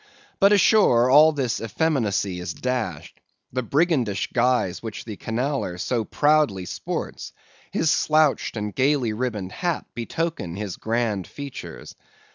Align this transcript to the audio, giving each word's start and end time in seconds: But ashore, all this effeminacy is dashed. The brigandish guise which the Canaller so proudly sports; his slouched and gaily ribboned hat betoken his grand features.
But 0.39 0.51
ashore, 0.51 1.11
all 1.11 1.31
this 1.31 1.61
effeminacy 1.61 2.39
is 2.39 2.55
dashed. 2.55 3.19
The 3.53 3.61
brigandish 3.61 4.31
guise 4.33 4.81
which 4.81 5.05
the 5.05 5.15
Canaller 5.15 5.79
so 5.79 6.05
proudly 6.05 6.65
sports; 6.65 7.33
his 7.69 7.91
slouched 7.91 8.57
and 8.57 8.73
gaily 8.73 9.13
ribboned 9.13 9.51
hat 9.51 9.85
betoken 9.93 10.55
his 10.55 10.77
grand 10.77 11.27
features. 11.27 11.93